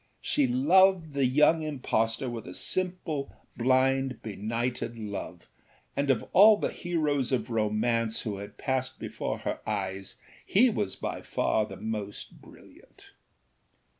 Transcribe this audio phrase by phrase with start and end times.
[0.19, 5.47] She loved the young impostor with a simple, blind, benighted love,
[5.95, 10.95] and of all the heroes of romance who had passed before her eyes he was
[10.95, 13.11] by far the most brilliant.